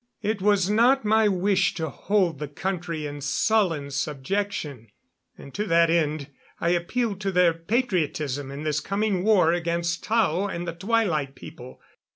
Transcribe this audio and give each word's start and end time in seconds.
It 0.23 0.41
was 0.41 0.67
not 0.67 1.05
my 1.05 1.27
wish 1.27 1.75
to 1.75 1.87
hold 1.87 2.39
the 2.39 2.47
country 2.47 3.05
in 3.05 3.21
sullen 3.21 3.91
subjection, 3.91 4.87
and 5.37 5.53
to 5.53 5.67
that 5.67 5.91
end 5.91 6.31
I 6.59 6.69
appealed 6.69 7.21
to 7.21 7.31
their 7.31 7.53
patriotism 7.53 8.49
in 8.49 8.63
this 8.63 8.79
coming 8.79 9.23
war 9.23 9.53
against 9.53 10.03
Tao 10.03 10.47
and 10.47 10.67
the 10.67 10.73
Twilight 10.73 11.35
People. 11.35 11.81